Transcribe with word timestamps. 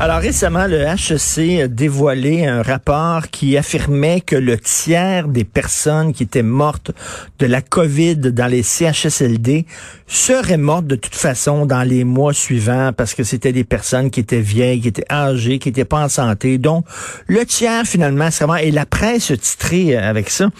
Alors 0.00 0.18
récemment, 0.18 0.66
le 0.66 0.78
HEC 0.78 1.62
a 1.62 1.68
dévoilé 1.68 2.46
un 2.46 2.62
rapport 2.62 3.28
qui 3.30 3.56
affirmait 3.56 4.20
que 4.20 4.34
le 4.34 4.58
tiers 4.58 5.28
des 5.28 5.44
personnes 5.44 6.12
qui 6.12 6.24
étaient 6.24 6.42
mortes 6.42 6.90
de 7.38 7.46
la 7.46 7.62
COVID 7.62 8.16
dans 8.16 8.48
les 8.48 8.64
CHSLD 8.64 9.66
seraient 10.08 10.58
mortes 10.58 10.88
de 10.88 10.96
toute 10.96 11.14
façon 11.14 11.64
dans 11.64 11.84
les 11.84 12.02
mois 12.02 12.32
suivants 12.32 12.90
parce 12.94 13.14
que 13.14 13.22
c'était 13.22 13.52
des 13.52 13.62
personnes 13.62 14.10
qui 14.10 14.18
étaient 14.18 14.40
vieilles, 14.40 14.80
qui 14.80 14.88
étaient 14.88 15.10
âgées, 15.12 15.60
qui 15.60 15.68
n'étaient 15.68 15.84
pas 15.84 16.04
en 16.04 16.08
santé. 16.08 16.58
Donc, 16.58 16.84
le 17.28 17.46
tiers 17.46 17.84
finalement, 17.84 18.30
vraiment, 18.30 18.56
et 18.56 18.72
la 18.72 18.86
presse 18.86 19.30
a 19.30 19.36
titré 19.36 19.96
avec 19.96 20.28
ça, 20.28 20.50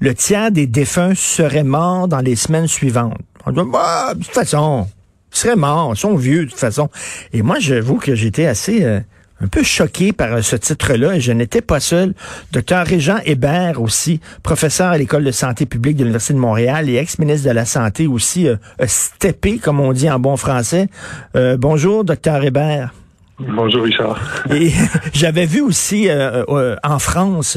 le 0.00 0.14
tiers 0.14 0.50
des 0.50 0.66
défunts 0.66 1.14
seraient 1.14 1.62
morts 1.62 2.08
dans 2.08 2.20
les 2.20 2.34
semaines 2.34 2.66
suivantes. 2.66 3.16
Bah, 3.46 4.14
de 4.14 4.24
toute 4.24 4.34
façon, 4.34 4.88
ils 5.32 5.38
seraient 5.38 5.56
morts, 5.56 5.92
ils 5.94 5.98
sont 5.98 6.16
vieux 6.16 6.44
de 6.44 6.50
toute 6.50 6.58
façon. 6.58 6.88
Et 7.32 7.42
moi, 7.42 7.58
j'avoue 7.58 7.96
que 7.96 8.14
j'étais 8.14 8.46
assez 8.46 8.84
euh, 8.84 9.00
un 9.42 9.48
peu 9.48 9.62
choqué 9.62 10.12
par 10.12 10.34
euh, 10.34 10.42
ce 10.42 10.56
titre-là 10.56 11.16
et 11.16 11.20
je 11.20 11.32
n'étais 11.32 11.60
pas 11.60 11.80
seul. 11.80 12.14
Docteur 12.52 12.86
Régent 12.86 13.18
Hébert 13.24 13.80
aussi, 13.80 14.20
professeur 14.42 14.88
à 14.88 14.98
l'École 14.98 15.24
de 15.24 15.30
santé 15.30 15.66
publique 15.66 15.96
de 15.96 16.02
l'Université 16.02 16.34
de 16.34 16.38
Montréal 16.38 16.88
et 16.88 16.96
ex-ministre 16.96 17.48
de 17.48 17.54
la 17.54 17.64
Santé 17.64 18.06
aussi, 18.06 18.48
euh, 18.48 18.56
steppé, 18.86 19.58
comme 19.58 19.80
on 19.80 19.92
dit 19.92 20.10
en 20.10 20.18
bon 20.18 20.36
français. 20.36 20.88
Euh, 21.36 21.56
bonjour, 21.56 22.04
docteur 22.04 22.42
Hébert. 22.42 22.92
Bonjour, 23.38 23.84
Richard. 23.84 24.20
Et 24.54 24.70
j'avais 25.14 25.46
vu 25.46 25.62
aussi 25.62 26.08
en 26.82 26.98
France 26.98 27.56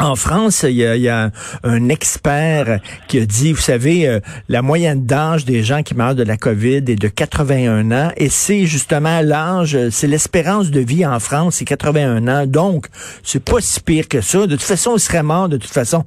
en 0.00 0.16
France, 0.16 0.64
il 0.66 0.76
y, 0.76 1.08
a, 1.08 1.30
un 1.62 1.88
expert 1.88 2.80
qui 3.06 3.20
a 3.20 3.26
dit, 3.26 3.52
vous 3.52 3.60
savez, 3.60 4.08
euh, 4.08 4.20
la 4.48 4.62
moyenne 4.62 5.04
d'âge 5.04 5.44
des 5.44 5.62
gens 5.62 5.82
qui 5.82 5.94
meurent 5.94 6.14
de 6.14 6.22
la 6.22 6.36
COVID 6.36 6.76
est 6.88 7.00
de 7.00 7.08
81 7.08 7.92
ans, 7.92 8.10
et 8.16 8.28
c'est 8.28 8.64
justement 8.64 9.20
l'âge, 9.22 9.78
c'est 9.90 10.06
l'espérance 10.06 10.70
de 10.70 10.80
vie 10.80 11.04
en 11.04 11.20
France, 11.20 11.56
c'est 11.56 11.66
81 11.66 12.26
ans, 12.28 12.46
donc 12.46 12.86
c'est 13.22 13.44
pas 13.44 13.60
si 13.60 13.80
pire 13.80 14.08
que 14.08 14.20
ça. 14.20 14.46
De 14.46 14.56
toute 14.56 14.62
façon, 14.62 14.96
il 14.96 15.00
serait 15.00 15.22
mort 15.22 15.48
de 15.48 15.58
toute 15.58 15.72
façon. 15.72 16.04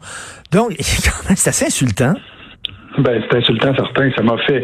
Donc, 0.52 0.76
c'est 0.80 1.50
assez 1.50 1.66
insultant. 1.66 2.16
Ben, 2.98 3.24
c'est 3.30 3.38
insultant, 3.38 3.74
certain. 3.76 4.12
Ça 4.16 4.24
m'a 4.24 4.38
fait 4.46 4.64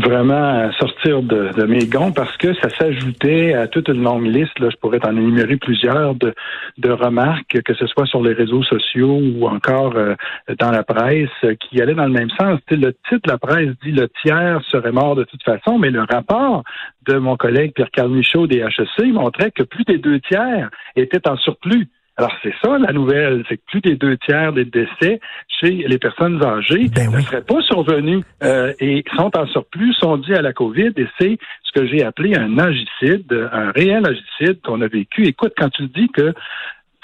vraiment 0.00 0.70
sortir 0.72 1.22
de, 1.22 1.50
de, 1.56 1.64
mes 1.64 1.86
gonds 1.86 2.12
parce 2.12 2.36
que 2.36 2.54
ça 2.54 2.68
s'ajoutait 2.70 3.54
à 3.54 3.66
toute 3.66 3.88
une 3.88 4.02
longue 4.02 4.26
liste. 4.26 4.58
Là, 4.58 4.68
je 4.70 4.76
pourrais 4.76 5.04
en 5.04 5.16
énumérer 5.16 5.56
plusieurs 5.56 6.14
de, 6.14 6.34
de 6.78 6.90
remarques, 6.90 7.62
que 7.62 7.74
ce 7.74 7.86
soit 7.86 8.06
sur 8.06 8.22
les 8.22 8.32
réseaux 8.32 8.62
sociaux 8.62 9.20
ou 9.20 9.46
encore 9.46 9.94
euh, 9.96 10.14
dans 10.58 10.70
la 10.70 10.82
presse, 10.82 11.30
qui 11.60 11.80
allaient 11.80 11.94
dans 11.94 12.06
le 12.06 12.12
même 12.12 12.30
sens. 12.30 12.60
le 12.70 12.92
titre 13.08 13.22
de 13.24 13.30
la 13.30 13.38
presse 13.38 13.70
dit 13.84 13.92
le 13.92 14.08
tiers 14.22 14.60
serait 14.70 14.92
mort 14.92 15.16
de 15.16 15.24
toute 15.24 15.42
façon, 15.42 15.78
mais 15.78 15.90
le 15.90 16.02
rapport 16.02 16.64
de 17.06 17.16
mon 17.18 17.36
collègue 17.36 17.72
Pierre-Carl 17.74 18.10
Michaud 18.10 18.46
des 18.46 18.58
HEC 18.58 19.12
montrait 19.12 19.50
que 19.50 19.62
plus 19.62 19.84
des 19.84 19.98
deux 19.98 20.20
tiers 20.20 20.70
étaient 20.96 21.26
en 21.28 21.36
surplus. 21.36 21.88
Alors, 22.18 22.32
c'est 22.42 22.54
ça 22.60 22.76
la 22.78 22.92
nouvelle, 22.92 23.44
c'est 23.48 23.58
que 23.58 23.62
plus 23.68 23.80
des 23.80 23.94
deux 23.94 24.16
tiers 24.18 24.52
des 24.52 24.64
décès 24.64 25.20
chez 25.60 25.70
les 25.70 25.98
personnes 25.98 26.42
âgées 26.44 26.88
ben 26.88 27.12
ne 27.12 27.20
seraient 27.20 27.42
pas 27.42 27.62
survenus 27.62 28.24
euh, 28.42 28.72
et 28.80 29.04
sont 29.16 29.30
en 29.36 29.46
surplus, 29.46 29.94
sont 29.94 30.16
dus 30.16 30.34
à 30.34 30.42
la 30.42 30.52
COVID. 30.52 30.92
Et 30.96 31.06
c'est 31.20 31.38
ce 31.62 31.80
que 31.80 31.86
j'ai 31.86 32.02
appelé 32.02 32.34
un 32.34 32.58
agicide, 32.58 33.48
un 33.52 33.70
réel 33.70 34.04
agicide 34.04 34.60
qu'on 34.64 34.80
a 34.80 34.88
vécu. 34.88 35.26
Écoute, 35.26 35.52
quand 35.56 35.70
tu 35.70 35.86
dis 35.86 36.08
que 36.08 36.34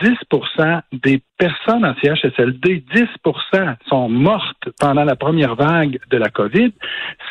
10% 0.02 0.80
des 0.92 1.22
personnes 1.38 1.84
en 1.84 1.94
CHSLD, 2.02 2.84
10% 2.94 3.76
sont 3.86 4.08
mortes 4.08 4.68
pendant 4.80 5.04
la 5.04 5.16
première 5.16 5.54
vague 5.54 5.98
de 6.10 6.16
la 6.16 6.28
COVID. 6.28 6.72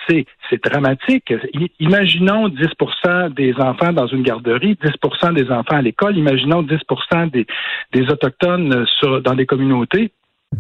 C'est, 0.08 0.26
dramatique. 0.64 1.34
Imaginons 1.80 2.48
10% 2.48 3.34
des 3.34 3.56
enfants 3.56 3.92
dans 3.92 4.06
une 4.06 4.22
garderie, 4.22 4.78
10% 4.84 5.34
des 5.34 5.50
enfants 5.50 5.78
à 5.78 5.82
l'école, 5.82 6.16
imaginons 6.16 6.62
10 6.62 6.78
des, 7.32 7.48
des 7.92 8.12
Autochtones 8.12 8.86
sur, 9.00 9.20
dans 9.22 9.34
des 9.34 9.48
communautés. 9.48 10.12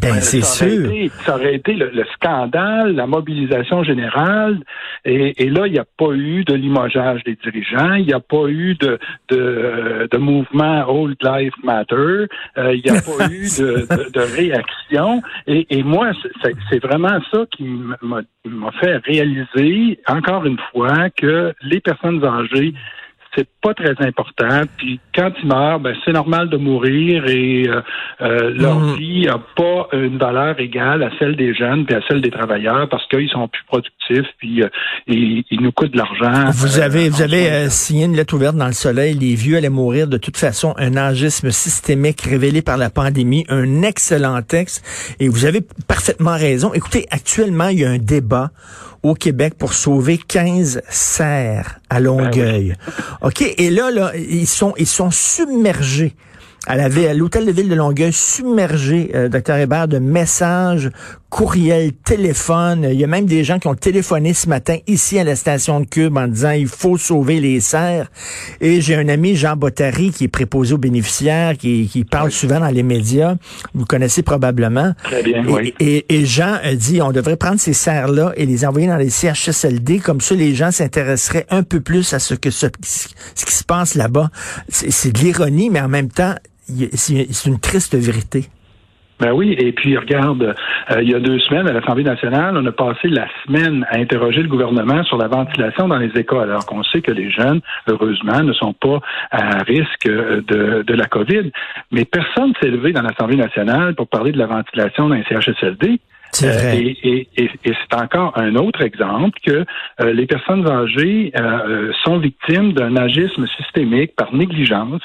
Ben, 0.01 0.19
c'est 0.21 0.43
sûr. 0.43 0.89
ça 1.25 1.35
aurait 1.35 1.55
été 1.55 1.73
le, 1.73 2.03
scandale, 2.13 2.95
la 2.95 3.07
mobilisation 3.07 3.83
générale. 3.83 4.59
Et, 5.05 5.49
là, 5.49 5.67
il 5.67 5.73
n'y 5.73 5.79
a 5.79 5.85
pas 5.85 6.11
eu 6.13 6.43
de 6.43 6.53
limogeage 6.53 7.23
des 7.23 7.35
dirigeants. 7.35 7.93
Il 7.93 8.05
n'y 8.05 8.13
a 8.13 8.19
pas 8.19 8.47
eu 8.47 8.75
de, 8.75 8.97
de, 9.29 10.07
de 10.09 10.17
mouvement 10.17 10.85
Old 10.87 11.17
Life 11.21 11.53
Matter. 11.63 12.27
Euh, 12.57 12.75
il 12.75 12.81
n'y 12.83 12.97
a 12.97 13.01
pas 13.01 13.29
eu 13.29 13.43
de, 13.59 14.11
de, 14.11 14.35
réaction. 14.35 15.21
Et, 15.47 15.67
et 15.69 15.83
moi, 15.83 16.11
c'est 16.69 16.83
vraiment 16.83 17.19
ça 17.31 17.45
qui 17.51 17.65
m'a 18.01 18.71
fait 18.79 18.97
réaliser, 18.97 19.99
encore 20.07 20.45
une 20.45 20.59
fois, 20.71 21.09
que 21.15 21.53
les 21.61 21.79
personnes 21.79 22.23
âgées 22.23 22.73
c'est 23.35 23.47
pas 23.61 23.73
très 23.73 23.95
important. 23.99 24.61
Puis 24.77 24.99
quand 25.15 25.31
ils 25.41 25.47
meurent, 25.47 25.79
ben, 25.79 25.95
c'est 26.05 26.11
normal 26.11 26.49
de 26.49 26.57
mourir 26.57 27.25
et 27.27 27.67
euh, 27.67 27.81
euh, 28.21 28.51
leur 28.51 28.79
mhm. 28.79 28.95
vie 28.95 29.25
n'a 29.25 29.39
pas 29.55 29.87
une 29.93 30.17
valeur 30.17 30.59
égale 30.59 31.03
à 31.03 31.09
celle 31.17 31.35
des 31.35 31.53
jeunes 31.53 31.85
puis 31.85 31.95
à 31.95 32.01
celle 32.07 32.21
des 32.21 32.31
travailleurs 32.31 32.87
parce 32.89 33.07
qu'ils 33.07 33.29
sont 33.29 33.47
plus 33.47 33.63
productifs 33.65 34.27
puis 34.37 34.61
euh, 34.61 34.69
ils, 35.07 35.43
nous 35.51 35.71
coûtent 35.71 35.91
de 35.91 35.97
l'argent. 35.97 36.51
Vous 36.51 36.79
avez 36.79 37.09
vous 37.09 37.21
avez 37.21 37.69
signé 37.69 38.05
une 38.05 38.15
lettre 38.15 38.33
ouverte 38.33 38.55
dans 38.55 38.67
le 38.67 38.73
soleil. 38.73 39.13
Les 39.13 39.35
vieux 39.35 39.57
allaient 39.57 39.69
mourir 39.69 40.07
de 40.07 40.17
toute 40.17 40.37
façon. 40.37 40.73
Un 40.77 40.95
agisme 40.97 41.51
systémique 41.51 42.21
révélé 42.21 42.61
par 42.61 42.77
la 42.77 42.89
pandémie. 42.89 43.45
Un 43.49 43.81
excellent 43.83 44.41
texte. 44.41 45.15
Et 45.19 45.27
vous 45.27 45.45
avez 45.45 45.61
parfaitement 45.87 46.35
raison. 46.35 46.73
Écoutez, 46.73 47.05
actuellement, 47.11 47.69
il 47.69 47.79
y 47.79 47.85
a 47.85 47.89
un 47.89 47.97
débat 47.97 48.51
au 49.03 49.13
Québec 49.13 49.55
pour 49.57 49.73
sauver 49.73 50.17
15 50.17 50.81
serres 50.89 51.79
à 51.89 51.95
ben 51.95 52.05
Longueuil. 52.05 52.75
OK, 53.21 53.41
et 53.41 53.69
là, 53.69 53.91
là, 53.91 54.13
ils 54.15 54.47
sont, 54.47 54.73
ils 54.77 54.87
sont 54.87 55.11
submergés 55.11 56.15
à 56.65 56.89
l'hôtel 57.13 57.45
de 57.45 57.51
ville 57.51 57.69
de 57.69 57.75
Longueuil 57.75 58.13
submergé, 58.13 59.11
euh, 59.15 59.27
docteur 59.27 59.57
Hébert, 59.57 59.87
de 59.87 59.99
messages, 59.99 60.89
courriels, 61.33 61.93
téléphones. 61.93 62.87
Il 62.91 62.99
y 62.99 63.03
a 63.03 63.07
même 63.07 63.25
des 63.25 63.43
gens 63.43 63.57
qui 63.57 63.67
ont 63.67 63.73
téléphoné 63.73 64.35
ce 64.35 64.47
matin 64.47 64.77
ici 64.85 65.17
à 65.17 65.23
la 65.23 65.35
station 65.35 65.79
de 65.79 65.85
Cube 65.85 66.15
en 66.15 66.27
disant 66.27 66.51
il 66.51 66.67
faut 66.67 66.95
sauver 66.95 67.39
les 67.39 67.59
serres. 67.59 68.11
Et 68.61 68.81
j'ai 68.81 68.93
un 68.93 69.09
ami, 69.09 69.35
Jean 69.35 69.55
Bottary, 69.55 70.11
qui 70.11 70.25
est 70.25 70.27
préposé 70.27 70.75
aux 70.75 70.77
bénéficiaires, 70.77 71.57
qui, 71.57 71.89
qui 71.91 72.03
parle 72.03 72.31
souvent 72.31 72.59
dans 72.59 72.69
les 72.69 72.83
médias. 72.83 73.33
Vous 73.73 73.85
connaissez 73.85 74.21
probablement. 74.21 74.93
Très 75.05 75.23
bien, 75.23 75.43
oui. 75.47 75.73
Et, 75.79 76.05
et, 76.07 76.23
Jean 76.23 76.59
a 76.61 76.75
dit 76.75 77.01
on 77.01 77.11
devrait 77.11 77.37
prendre 77.37 77.59
ces 77.59 77.73
serres-là 77.73 78.33
et 78.37 78.45
les 78.45 78.63
envoyer 78.63 78.85
dans 78.85 78.97
les 78.97 79.09
CHSLD. 79.09 80.01
Comme 80.01 80.21
ça, 80.21 80.35
les 80.35 80.53
gens 80.53 80.69
s'intéresseraient 80.69 81.47
un 81.49 81.63
peu 81.63 81.79
plus 81.79 82.13
à 82.13 82.19
ce, 82.19 82.35
que 82.35 82.51
ce, 82.51 82.67
ce 82.83 83.45
qui 83.45 83.55
se 83.55 83.63
passe 83.63 83.95
là-bas. 83.95 84.29
C'est 84.69 85.11
de 85.11 85.17
l'ironie, 85.17 85.71
mais 85.71 85.81
en 85.81 85.89
même 85.89 86.09
temps, 86.09 86.35
c'est 86.93 87.45
une 87.47 87.59
triste 87.59 87.95
vérité. 87.95 88.49
Ben 89.23 89.31
oui, 89.31 89.55
et 89.57 89.71
puis 89.71 89.97
regarde, 89.97 90.53
euh, 90.91 91.01
il 91.01 91.09
y 91.09 91.15
a 91.15 91.19
deux 91.21 91.39
semaines 91.39 91.65
à 91.65 91.71
l'Assemblée 91.71 92.03
nationale, 92.03 92.57
on 92.57 92.65
a 92.65 92.73
passé 92.73 93.07
la 93.07 93.25
semaine 93.45 93.87
à 93.89 93.97
interroger 93.97 94.41
le 94.41 94.49
gouvernement 94.49 95.01
sur 95.05 95.17
la 95.17 95.29
ventilation 95.29 95.87
dans 95.87 95.97
les 95.97 96.11
écoles, 96.19 96.49
alors 96.49 96.65
qu'on 96.65 96.83
sait 96.83 96.99
que 96.99 97.11
les 97.11 97.31
jeunes, 97.31 97.61
heureusement, 97.87 98.43
ne 98.43 98.51
sont 98.51 98.73
pas 98.73 98.99
à 99.31 99.63
risque 99.63 100.07
euh, 100.07 100.41
de, 100.45 100.83
de 100.85 100.93
la 100.93 101.05
COVID. 101.05 101.51
Mais 101.91 102.03
personne 102.03 102.51
s'est 102.61 102.67
levé 102.67 102.91
dans 102.91 103.01
l'Assemblée 103.01 103.37
nationale 103.37 103.95
pour 103.95 104.09
parler 104.09 104.33
de 104.33 104.39
la 104.39 104.47
ventilation 104.47 105.07
dans 105.07 105.15
les 105.15 105.23
CHSLD. 105.23 106.01
Euh, 106.41 106.73
et, 106.73 107.27
et, 107.37 107.49
c'est 107.63 107.95
encore 107.95 108.33
un 108.37 108.55
autre 108.55 108.81
exemple 108.81 109.37
que 109.45 109.65
euh, 110.01 110.13
les 110.13 110.25
personnes 110.25 110.67
âgées 110.67 111.31
euh, 111.37 111.91
sont 112.03 112.17
victimes 112.17 112.73
d'un 112.73 112.95
agisme 112.95 113.45
systémique 113.57 114.15
par 114.15 114.33
négligence 114.33 115.01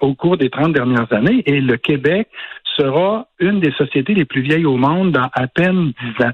au 0.00 0.14
cours 0.14 0.36
des 0.36 0.50
30 0.50 0.72
dernières 0.72 1.10
années 1.12 1.42
et 1.46 1.60
le 1.60 1.76
Québec 1.76 2.28
sera 2.76 3.26
une 3.38 3.60
des 3.60 3.72
sociétés 3.72 4.14
les 4.14 4.24
plus 4.24 4.42
vieilles 4.42 4.66
au 4.66 4.76
monde 4.76 5.12
dans 5.12 5.28
à 5.32 5.46
peine 5.46 5.92
10 6.18 6.24
ans. 6.24 6.32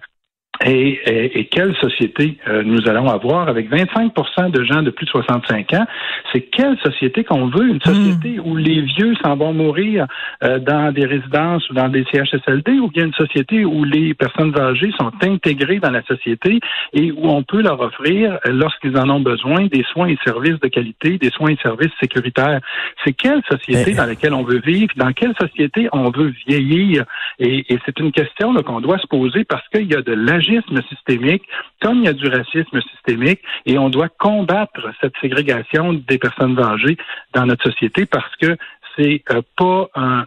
Et, 0.65 1.39
et, 1.39 1.45
quelle 1.47 1.75
société 1.77 2.37
euh, 2.49 2.63
nous 2.65 2.89
allons 2.89 3.09
avoir 3.09 3.49
avec 3.49 3.71
25 3.71 4.51
de 4.51 4.65
gens 4.65 4.83
de 4.83 4.91
plus 4.91 5.07
de 5.07 5.11
65 5.11 5.73
ans? 5.75 5.87
C'est 6.33 6.43
quelle 6.43 6.77
société 6.79 7.23
qu'on 7.23 7.47
veut? 7.47 7.69
Une 7.69 7.81
société 7.81 8.39
hmm. 8.39 8.43
où 8.45 8.57
les 8.57 8.81
vieux 8.81 9.15
s'en 9.23 9.37
vont 9.37 9.53
mourir 9.53 10.07
euh, 10.43 10.59
dans 10.59 10.93
des 10.93 11.07
résidences 11.07 11.69
ou 11.71 11.75
dans 11.75 11.89
des 11.89 12.05
CHSLD 12.13 12.73
ou 12.81 12.89
bien 12.89 13.07
une 13.07 13.15
société 13.15 13.65
où 13.65 13.85
les 13.85 14.15
personnes 14.15 14.59
âgées 14.59 14.91
sont 14.99 15.13
intégrées 15.23 15.79
dans 15.79 15.91
la 15.91 16.03
société 16.03 16.59
et 16.93 17.13
où 17.13 17.29
on 17.29 17.45
peut 17.45 17.63
leur 17.63 17.81
offrir, 17.81 18.39
lorsqu'ils 18.47 18.97
en 18.99 19.09
ont 19.11 19.21
besoin, 19.21 19.67
des 19.67 19.85
soins 19.93 20.09
et 20.09 20.19
services 20.25 20.59
de 20.61 20.69
qualité, 20.69 21.19
des 21.19 21.31
soins 21.31 21.51
et 21.51 21.59
services 21.63 21.93
sécuritaires. 22.01 22.61
C'est 23.05 23.13
quelle 23.13 23.43
société 23.49 23.95
dans 23.95 24.07
laquelle 24.07 24.35
on 24.35 24.43
veut 24.43 24.61
vivre? 24.61 24.93
Dans 24.97 25.13
quelle 25.13 25.35
société 25.41 25.89
on 25.93 26.11
veut 26.11 26.33
vieillir? 26.47 27.05
Et, 27.39 27.73
et 27.73 27.79
c'est 27.87 27.99
une 28.01 28.11
question 28.11 28.55
qu'on 28.63 28.81
doit 28.81 28.99
se 28.99 29.07
poser 29.07 29.45
parce 29.45 29.67
qu'il 29.69 29.87
y 29.87 29.95
a 29.95 30.03
de 30.03 30.13
systémique, 30.89 31.43
comme 31.81 31.99
il 31.99 32.05
y 32.05 32.09
a 32.09 32.13
du 32.13 32.29
racisme 32.29 32.81
systémique, 32.93 33.41
et 33.67 33.79
on 33.79 33.91
doit 33.91 34.09
combattre 34.09 34.91
cette 35.01 35.15
ségrégation 35.21 35.93
des 35.93 36.19
personnes 36.19 36.59
âgées 36.59 36.97
dans 37.35 37.47
notre 37.47 37.71
société 37.71 38.07
parce 38.07 38.35
que 38.37 38.57
c'est 38.97 39.23
euh, 39.31 39.43
pas 39.57 39.89
un, 39.95 40.25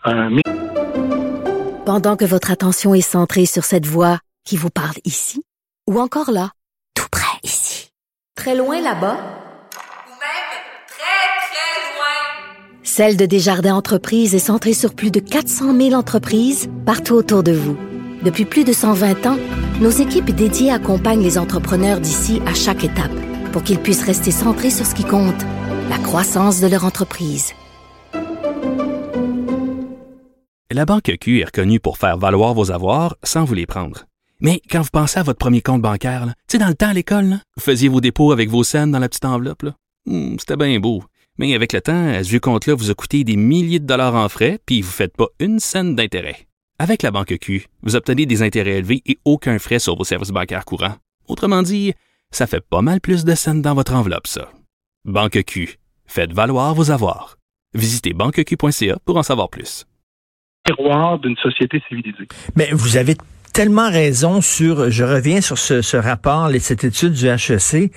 Pendant 1.85 2.15
que 2.15 2.25
votre 2.25 2.51
attention 2.51 2.93
est 2.93 3.01
centrée 3.01 3.45
sur 3.45 3.63
cette 3.63 3.85
voix 3.85 4.19
qui 4.45 4.57
vous 4.57 4.69
parle 4.69 4.95
ici, 5.03 5.43
ou 5.89 5.99
encore 5.99 6.31
là, 6.31 6.51
tout 6.95 7.07
près 7.11 7.37
ici, 7.43 7.91
très 8.35 8.55
loin 8.55 8.81
là-bas, 8.81 9.17
ou 9.17 10.13
même 10.21 10.51
très, 10.87 11.21
très 11.47 11.95
loin, 11.95 12.83
Celle 12.83 13.17
de 13.17 13.25
Desjardins 13.25 13.75
Entreprises 13.75 14.33
est 14.35 14.39
centrée 14.39 14.73
sur 14.73 14.95
plus 14.95 15.11
de 15.11 15.19
400 15.19 15.75
000 15.75 15.93
entreprises 15.93 16.69
partout 16.85 17.15
autour 17.15 17.43
de 17.43 17.51
vous. 17.51 17.90
Depuis 18.23 18.45
plus 18.45 18.63
de 18.63 18.73
120 18.73 19.25
ans, 19.25 19.37
nos 19.81 19.89
équipes 19.89 20.29
dédiées 20.29 20.71
accompagnent 20.71 21.23
les 21.23 21.37
entrepreneurs 21.39 21.99
d'ici 21.99 22.41
à 22.45 22.53
chaque 22.53 22.83
étape 22.83 23.11
pour 23.51 23.63
qu'ils 23.63 23.79
puissent 23.79 24.05
rester 24.05 24.31
centrés 24.31 24.69
sur 24.69 24.85
ce 24.85 24.93
qui 24.93 25.03
compte, 25.03 25.41
la 25.89 25.97
croissance 25.97 26.61
de 26.61 26.67
leur 26.67 26.85
entreprise. 26.85 27.53
La 30.71 30.85
Banque 30.85 31.11
Q 31.19 31.41
est 31.41 31.45
reconnue 31.45 31.79
pour 31.79 31.97
faire 31.97 32.17
valoir 32.17 32.53
vos 32.53 32.71
avoirs 32.71 33.17
sans 33.23 33.43
vous 33.43 33.55
les 33.55 33.65
prendre. 33.65 34.05
Mais 34.39 34.61
quand 34.69 34.81
vous 34.81 34.89
pensez 34.91 35.19
à 35.19 35.23
votre 35.23 35.39
premier 35.39 35.61
compte 35.61 35.81
bancaire, 35.81 36.25
tu 36.47 36.53
sais, 36.53 36.57
dans 36.57 36.67
le 36.67 36.75
temps 36.75 36.89
à 36.89 36.93
l'école, 36.93 37.39
vous 37.57 37.63
faisiez 37.63 37.89
vos 37.89 38.01
dépôts 38.01 38.31
avec 38.31 38.49
vos 38.49 38.63
scènes 38.63 38.91
dans 38.91 38.99
la 38.99 39.09
petite 39.09 39.25
enveloppe. 39.25 39.65
Hmm, 40.05 40.37
c'était 40.39 40.55
bien 40.55 40.79
beau. 40.79 41.03
Mais 41.37 41.53
avec 41.55 41.73
le 41.73 41.81
temps, 41.81 42.13
ce 42.23 42.29
vieux 42.29 42.39
compte-là 42.39 42.75
vous 42.75 42.91
a 42.91 42.93
coûté 42.93 43.23
des 43.23 43.35
milliers 43.35 43.79
de 43.79 43.85
dollars 43.85 44.15
en 44.15 44.29
frais, 44.29 44.59
puis 44.65 44.81
vous 44.81 44.89
ne 44.89 44.93
faites 44.93 45.17
pas 45.17 45.27
une 45.39 45.59
scène 45.59 45.95
d'intérêt. 45.95 46.47
Avec 46.83 47.03
la 47.03 47.11
banque 47.11 47.37
Q, 47.37 47.67
vous 47.83 47.95
obtenez 47.95 48.25
des 48.25 48.41
intérêts 48.41 48.79
élevés 48.79 49.03
et 49.05 49.19
aucun 49.23 49.59
frais 49.59 49.77
sur 49.77 49.95
vos 49.95 50.03
services 50.03 50.31
bancaires 50.31 50.65
courants. 50.65 50.95
Autrement 51.27 51.61
dit, 51.61 51.93
ça 52.31 52.47
fait 52.47 52.59
pas 52.59 52.81
mal 52.81 52.99
plus 52.99 53.23
de 53.23 53.35
scènes 53.35 53.61
dans 53.61 53.75
votre 53.75 53.93
enveloppe, 53.93 54.25
ça. 54.25 54.49
Banque 55.05 55.43
Q, 55.43 55.77
faites 56.07 56.33
valoir 56.33 56.73
vos 56.73 56.89
avoirs. 56.89 57.37
Visitez 57.75 58.13
banqueq.ca 58.13 58.97
pour 59.05 59.17
en 59.17 59.21
savoir 59.21 59.49
plus. 59.51 59.85
Miroir 60.67 61.19
d'une 61.19 61.37
société 61.37 61.83
civilisée. 61.87 62.27
Mais 62.55 62.71
vous 62.71 62.97
avez 62.97 63.13
tellement 63.53 63.89
raison 63.89 64.41
sur, 64.41 64.89
je 64.89 65.03
reviens 65.03 65.41
sur 65.41 65.57
ce, 65.57 65.81
ce 65.81 65.97
rapport, 65.97 66.49
cette 66.59 66.83
étude 66.83 67.13
du 67.13 67.27
HEC. 67.27 67.91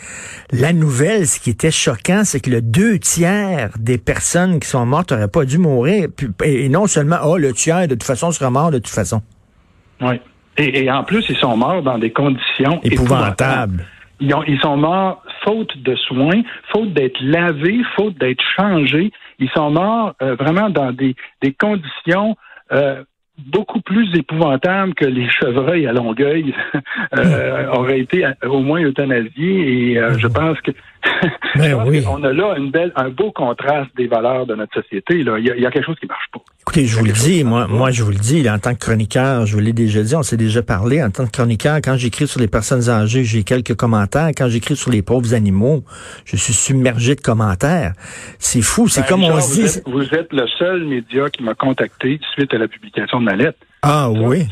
La 0.53 0.73
nouvelle, 0.73 1.27
ce 1.27 1.41
qui 1.41 1.51
était 1.51 1.71
choquant, 1.71 2.23
c'est 2.25 2.41
que 2.41 2.51
le 2.51 2.63
deux 2.63 2.99
tiers 2.99 3.71
des 3.79 3.99
personnes 3.99 4.61
qui 4.61 4.69
sont 4.69 4.85
mortes 4.87 5.13
n'auraient 5.13 5.29
pas 5.29 5.45
dû 5.45 5.59
mourir. 5.59 6.09
Et 6.45 6.69
non 6.69 6.87
seulement, 6.87 7.19
oh, 7.25 7.39
le 7.39 7.53
tiers, 7.53 7.89
de 7.89 7.95
toute 7.95 8.05
façon, 8.05 8.31
sera 8.31 8.51
mort 8.51 8.71
de 8.71 8.79
toute 8.79 8.95
façon. 8.95 9.23
Oui. 10.01 10.21
Et, 10.57 10.91
en 10.91 11.03
plus, 11.03 11.25
ils 11.29 11.37
sont 11.37 11.57
morts 11.57 11.83
dans 11.83 11.99
des 11.99 12.13
conditions 12.13 12.81
épouvantables. 12.85 13.87
Ils, 14.21 14.33
ils 14.47 14.61
sont 14.61 14.77
morts 14.77 15.23
faute 15.45 15.77
de 15.83 15.97
soins, 15.97 16.43
faute 16.73 16.93
d'être 16.95 17.19
lavés, 17.21 17.81
faute 17.97 18.17
d'être 18.19 18.43
changés. 18.57 19.11
Ils 19.39 19.51
sont 19.51 19.71
morts 19.71 20.15
euh, 20.23 20.37
vraiment 20.37 20.71
dans 20.71 20.93
des, 20.93 21.17
des 21.43 21.53
conditions 21.53 22.37
euh, 22.73 23.03
beaucoup 23.39 23.81
plus 23.81 24.15
épouvantable 24.17 24.95
que 24.95 25.05
les 25.05 25.29
chevreuils 25.29 25.87
à 25.87 25.93
Longueuil 25.93 26.55
euh, 27.17 27.67
auraient 27.73 28.01
été 28.01 28.27
au 28.45 28.61
moins 28.61 28.83
euthanasiés. 28.83 29.93
Et 29.93 29.99
euh, 29.99 30.17
je 30.19 30.27
pense 30.27 30.61
que 30.61 30.71
ben 31.57 31.75
on 31.75 32.25
a 32.25 32.33
là 32.33 32.55
une 32.57 32.71
belle, 32.71 32.93
un 32.97 33.11
beau 33.11 33.31
contraste 33.31 33.91
des 33.97 34.07
valeurs 34.07 34.47
de 34.47 34.55
notre 34.55 34.75
société. 34.81 35.23
Là. 35.23 35.39
Il, 35.39 35.45
y 35.45 35.67
a, 35.67 35.71
quelque 35.71 35.85
chose 35.85 35.99
qui 35.99 36.07
marche 36.07 36.27
pas. 36.33 36.41
Écoutez, 36.63 36.87
je 36.87 36.99
vous 36.99 37.05
le 37.05 37.13
dis, 37.13 37.45
moi, 37.45 37.67
moi, 37.67 37.91
je 37.91 38.03
vous 38.03 38.11
le 38.11 38.19
dis, 38.19 38.49
en 38.49 38.59
tant 38.59 38.75
que 38.75 38.81
chroniqueur, 38.81 39.47
je 39.47 39.55
vous 39.55 39.61
l'ai 39.61 39.73
déjà 39.73 40.03
dit, 40.03 40.15
on 40.15 40.23
s'est 40.23 40.37
déjà 40.37 40.63
parlé, 40.63 41.03
en 41.03 41.11
tant 41.11 41.27
que 41.27 41.31
chroniqueur, 41.31 41.77
quand 41.77 41.97
j'écris 41.97 42.27
sur 42.27 42.41
les 42.41 42.49
personnes 42.49 42.89
âgées, 42.89 43.25
j'ai 43.25 43.45
quelques 43.45 43.75
commentaires. 43.75 44.31
Quand 44.37 44.49
j'écris 44.49 44.77
sur 44.77 44.91
les 44.91 45.03
pauvres 45.03 45.35
animaux, 45.35 45.85
je 46.25 46.37
suis 46.37 46.53
submergé 46.53 47.15
de 47.15 47.21
commentaires. 47.21 47.93
C'est 48.39 48.63
fou, 48.63 48.89
c'est 48.89 49.03
ben, 49.03 49.09
comme 49.09 49.25
on 49.25 49.41
se 49.41 49.55
dit. 49.55 49.83
Vous 49.87 50.15
êtes, 50.15 50.33
le 50.33 50.47
seul 50.59 50.85
média 50.85 51.29
qui 51.31 51.43
m'a 51.43 51.55
contacté 51.55 52.19
suite 52.33 52.53
à 52.55 52.59
la 52.59 52.69
publication 52.69 53.21
de 53.21 53.25
ma 53.25 53.37
lettre. 53.37 53.59
Ah 53.83 54.11
oui. 54.11 54.47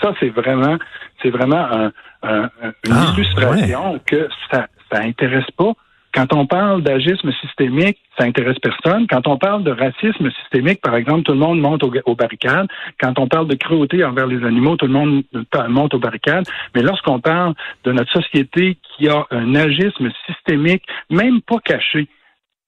Ça, 0.00 0.14
c'est 0.20 0.30
vraiment, 0.30 0.78
c'est 1.22 1.30
vraiment 1.30 1.66
un, 1.70 1.92
une 2.22 2.92
ah, 2.92 3.12
illustration 3.16 4.00
que 4.06 4.28
ça, 4.50 4.66
ça 4.90 5.00
intéresse 5.00 5.50
pas 5.56 5.72
quand 6.18 6.32
on 6.32 6.46
parle 6.46 6.82
d'agisme 6.82 7.30
systémique, 7.40 7.96
ça 8.18 8.24
intéresse 8.24 8.58
personne. 8.58 9.06
Quand 9.06 9.28
on 9.28 9.38
parle 9.38 9.62
de 9.62 9.70
racisme 9.70 10.32
systémique, 10.32 10.80
par 10.80 10.96
exemple, 10.96 11.22
tout 11.22 11.32
le 11.32 11.38
monde 11.38 11.60
monte 11.60 11.84
aux, 11.84 12.14
barricades. 12.16 12.66
Quand 13.00 13.20
on 13.20 13.28
parle 13.28 13.46
de 13.46 13.54
cruauté 13.54 14.04
envers 14.04 14.26
les 14.26 14.44
animaux, 14.44 14.76
tout 14.76 14.88
le 14.88 14.92
monde 14.92 15.22
monte 15.68 15.94
aux 15.94 16.00
barricades. 16.00 16.44
Mais 16.74 16.82
lorsqu'on 16.82 17.20
parle 17.20 17.54
de 17.84 17.92
notre 17.92 18.10
société 18.10 18.78
qui 18.82 19.08
a 19.08 19.26
un 19.30 19.54
agisme 19.54 20.10
systémique, 20.26 20.82
même 21.08 21.40
pas 21.40 21.60
caché, 21.64 22.08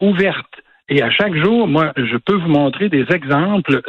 ouverte, 0.00 0.62
et 0.92 1.02
à 1.02 1.10
chaque 1.10 1.36
jour, 1.36 1.68
moi, 1.68 1.92
je 1.96 2.16
peux 2.16 2.34
vous 2.34 2.48
montrer 2.48 2.88
des 2.88 3.06
exemples 3.10 3.80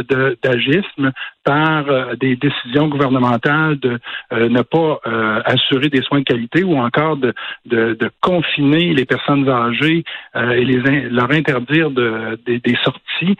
d'agisme 0.43 1.11
par 1.43 1.89
euh, 1.89 2.15
des 2.15 2.35
décisions 2.35 2.87
gouvernementales 2.87 3.79
de 3.79 3.99
euh, 4.31 4.49
ne 4.49 4.61
pas 4.61 4.99
euh, 5.07 5.41
assurer 5.45 5.89
des 5.89 6.03
soins 6.03 6.19
de 6.19 6.25
qualité 6.25 6.63
ou 6.63 6.77
encore 6.77 7.17
de, 7.17 7.33
de, 7.65 7.95
de 7.95 8.11
confiner 8.21 8.93
les 8.93 9.05
personnes 9.05 9.49
âgées 9.49 10.03
et 10.35 10.63
les, 10.63 11.09
leur 11.09 11.31
interdire 11.31 11.89
de, 11.89 12.39
des 12.45 12.77
sorties. 12.83 13.35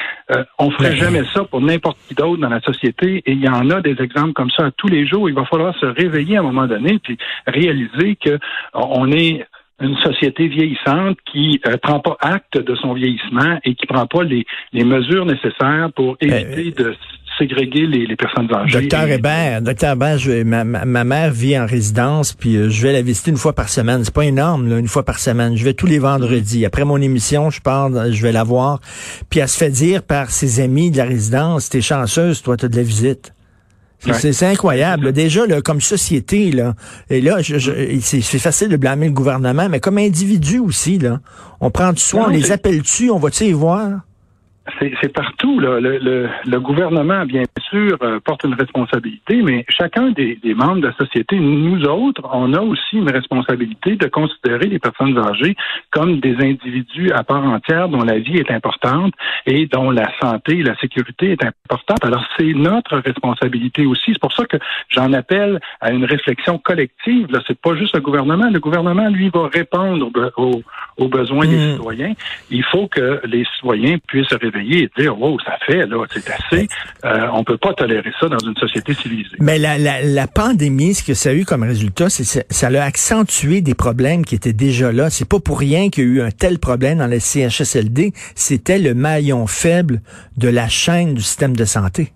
on 0.57 0.71
ferait 0.71 0.95
jamais 0.95 1.24
ça 1.33 1.43
pour 1.43 1.62
n'importe 1.62 1.97
qui 2.07 2.15
d'autre 2.15 2.41
dans 2.41 2.50
la 2.50 2.62
société 2.62 3.21
et 3.25 3.31
il 3.31 3.43
y 3.43 3.50
en 3.50 3.69
a 3.69 3.81
des 3.81 3.95
exemples 4.01 4.33
comme 4.33 4.50
ça 4.50 4.71
tous 4.77 4.88
les 4.88 5.05
jours. 5.05 5.29
Il 5.29 5.35
va 5.35 5.45
falloir 5.45 5.75
se 5.77 5.85
réveiller 5.85 6.38
à 6.38 6.39
un 6.39 6.43
moment 6.43 6.67
donné 6.67 7.00
puis 7.00 7.17
réaliser 7.45 8.15
que 8.15 8.39
on 8.74 9.12
est 9.12 9.45
une 9.81 9.97
société 9.97 10.47
vieillissante 10.47 11.17
qui 11.31 11.59
ne 11.65 11.71
euh, 11.71 11.77
prend 11.77 12.00
pas 12.00 12.17
acte 12.21 12.57
de 12.57 12.75
son 12.75 12.93
vieillissement 12.93 13.59
et 13.63 13.75
qui 13.75 13.85
prend 13.88 14.05
pas 14.05 14.23
les, 14.23 14.45
les 14.73 14.83
mesures 14.83 15.25
nécessaires 15.25 15.89
pour 15.95 16.17
euh, 16.23 16.27
éviter 16.27 16.71
de 16.71 16.95
ségréguer 17.38 17.88
les, 17.88 18.05
les, 18.05 18.15
personnes 18.15 18.53
âgées. 18.53 18.81
Docteur 18.81 19.07
Hébert, 19.07 19.61
docteur 19.61 19.93
Hébert, 19.93 20.17
je, 20.17 20.43
ma, 20.43 20.63
ma, 20.63 21.03
mère 21.03 21.31
vit 21.31 21.57
en 21.57 21.65
résidence, 21.65 22.33
puis 22.33 22.55
euh, 22.55 22.69
je 22.69 22.83
vais 22.83 22.93
la 22.93 23.01
visiter 23.01 23.31
une 23.31 23.38
fois 23.38 23.53
par 23.53 23.69
semaine. 23.69 24.03
C'est 24.03 24.13
pas 24.13 24.25
énorme, 24.25 24.69
là, 24.69 24.77
une 24.77 24.88
fois 24.88 25.03
par 25.03 25.17
semaine. 25.17 25.55
Je 25.55 25.63
vais 25.63 25.73
tous 25.73 25.88
les 25.88 26.00
vendredis. 26.00 26.65
Après 26.65 26.85
mon 26.85 27.01
émission, 27.01 27.50
je 27.50 27.61
pars, 27.61 27.89
je 28.11 28.21
vais 28.21 28.31
la 28.31 28.43
voir. 28.43 28.79
Puis 29.29 29.39
elle 29.39 29.47
se 29.47 29.57
fait 29.57 29.71
dire 29.71 30.03
par 30.03 30.29
ses 30.29 30.59
amis 30.59 30.91
de 30.91 30.97
la 30.97 31.05
résidence, 31.05 31.69
t'es 31.69 31.81
chanceuse, 31.81 32.41
toi, 32.41 32.57
t'as 32.57 32.67
de 32.67 32.75
la 32.75 32.83
visite. 32.83 33.33
C'est 34.13 34.46
incroyable. 34.46 35.12
Déjà, 35.12 35.46
là, 35.46 35.62
comme 35.62 35.81
société, 35.81 36.51
là, 36.51 36.74
et 37.10 37.22
là, 37.22 37.38
c'est 38.01 38.22
facile 38.39 38.70
de 38.70 38.77
blâmer 38.77 39.08
le 39.08 39.13
gouvernement, 39.13 39.70
mais 39.70 39.79
comme 39.79 39.98
individu 39.98 40.60
aussi, 40.60 40.98
là, 40.98 41.20
on 41.60 41.70
prend 41.70 41.93
du 41.93 42.01
soin, 42.01 42.25
on 42.25 42.29
les 42.29 42.51
appelle-tu, 42.51 43.12
on 43.12 43.20
va-tu 43.20 43.46
y 43.46 43.51
voir? 43.51 44.01
C'est 44.79 45.13
partout. 45.13 45.59
Là. 45.59 45.79
Le, 45.79 45.97
le, 45.97 46.29
le, 46.45 46.59
gouvernement, 46.59 47.25
bien 47.25 47.43
sûr, 47.69 47.97
euh, 48.01 48.19
porte 48.19 48.43
une 48.43 48.53
responsabilité, 48.53 49.41
mais 49.41 49.65
chacun 49.69 50.11
des, 50.11 50.35
des, 50.35 50.53
membres 50.53 50.81
de 50.81 50.87
la 50.87 50.93
société, 50.93 51.39
nous 51.39 51.83
autres, 51.85 52.21
on 52.31 52.53
a 52.53 52.61
aussi 52.61 52.97
une 52.97 53.09
responsabilité 53.09 53.95
de 53.95 54.07
considérer 54.07 54.67
les 54.67 54.79
personnes 54.79 55.17
âgées 55.17 55.55
comme 55.91 56.19
des 56.19 56.35
individus 56.35 57.11
à 57.11 57.23
part 57.23 57.43
entière 57.43 57.89
dont 57.89 58.03
la 58.03 58.19
vie 58.19 58.37
est 58.37 58.51
importante 58.51 59.13
et 59.45 59.65
dont 59.65 59.89
la 59.89 60.11
santé 60.21 60.59
et 60.59 60.63
la 60.63 60.75
sécurité 60.77 61.31
est 61.31 61.43
importante. 61.43 62.03
Alors, 62.03 62.23
c'est 62.37 62.53
notre 62.53 62.97
responsabilité 62.97 63.85
aussi. 63.85 64.13
C'est 64.13 64.21
pour 64.21 64.33
ça 64.33 64.45
que 64.45 64.57
j'en 64.89 65.11
appelle 65.13 65.59
à 65.79 65.91
une 65.91 66.05
réflexion 66.05 66.59
collective. 66.59 67.27
Là, 67.31 67.39
c'est 67.47 67.59
pas 67.59 67.75
juste 67.75 67.95
le 67.95 68.01
gouvernement. 68.01 68.49
Le 68.51 68.59
gouvernement, 68.59 69.09
lui, 69.09 69.29
va 69.29 69.47
répondre 69.47 70.11
aux, 70.37 70.61
aux 70.97 71.07
besoins 71.07 71.47
des 71.47 71.57
mmh. 71.57 71.71
citoyens. 71.73 72.13
Il 72.49 72.63
faut 72.63 72.87
que 72.87 73.21
les 73.25 73.45
citoyens 73.55 73.97
puissent 74.07 74.27
se 74.27 74.35
réveiller 74.51 74.84
et 74.84 75.01
dire 75.01 75.20
wow, 75.20 75.39
ça 75.39 75.58
fait 75.65 75.86
là, 75.86 76.05
c'est 76.12 76.29
assez. 76.29 76.67
Euh, 77.05 77.27
on 77.34 77.43
peut 77.43 77.58
pas 77.58 77.74
tolérer 77.74 78.12
ça 78.20 78.27
dans 78.27 78.39
une 78.39 78.55
société 78.55 78.93
civilisée. 78.93 79.38
Mais 79.39 79.58
la, 79.60 79.77
la, 79.77 80.01
la 80.01 80.27
pandémie, 80.27 80.93
ce 80.93 81.03
que 81.03 81.13
ça 81.13 81.29
a 81.29 81.34
eu 81.34 81.46
comme 81.46 81.63
résultat, 81.63 82.10
c'est 82.10 82.46
ça 82.50 82.67
a 82.67 82.84
accentué 82.84 83.62
des 83.62 83.75
problèmes 83.75 84.25
qui 84.25 84.36
étaient 84.36 84.53
déjà 84.53 84.91
là. 84.91 85.10
C'est 85.10 85.27
pas 85.27 85.39
pour 85.39 85.60
rien 85.60 85.89
qu'il 85.89 86.03
y 86.03 86.08
a 86.08 86.10
eu 86.10 86.22
un 86.22 86.31
tel 86.31 86.60
problème 86.60 87.00
dans 87.00 87.08
les 87.08 87.20
CHSLD. 87.20 88.13
C'était 88.36 88.79
le 88.79 88.93
maillon 88.93 89.48
faible 89.48 90.01
de 90.38 90.48
la 90.48 90.67
chaîne 90.67 91.13
du 91.13 91.22
système 91.22 91.55
de 91.55 91.65
santé. 91.65 92.13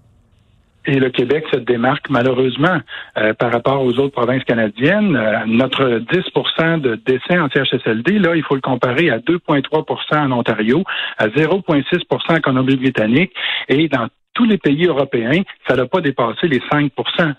Et 0.88 1.00
le 1.00 1.10
Québec 1.10 1.46
se 1.52 1.60
démarque 1.60 2.10
malheureusement 2.10 2.80
euh, 3.18 3.34
par 3.34 3.52
rapport 3.52 3.84
aux 3.84 3.94
autres 4.00 4.14
provinces 4.14 4.44
canadiennes. 4.44 5.16
Euh, 5.16 5.40
notre 5.48 6.00
10% 6.00 6.82
de 6.82 6.96
décès 7.06 7.40
en 7.40 7.50
CHSLD, 7.50 8.20
là, 8.20 8.36
il 8.36 8.44
faut 8.44 8.56
le 8.56 8.62
comparer 8.62 9.10
à 9.10 9.20
2,3% 9.20 10.18
en 10.18 10.32
Ontario, 10.32 10.84
à 11.18 11.28
0,6% 11.28 12.38
en 12.38 12.40
Colombie-Britannique 12.40 13.34
et 13.70 13.88
dans 13.88 14.08
tous 14.36 14.46
les 14.46 14.58
pays 14.58 14.86
européens, 14.86 15.42
ça 15.68 15.76
n'a 15.76 15.88
pas 15.88 16.02
dépassé 16.02 16.48
les 16.48 16.60
5% 16.60 16.92